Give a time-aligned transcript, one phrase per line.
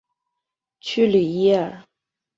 [0.79, 1.83] 屈里耶尔。